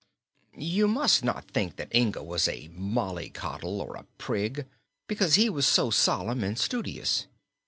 [0.57, 4.65] You must not think that Inga was a molly coddle or a prig,
[5.05, 7.27] because he was so solemn and studious.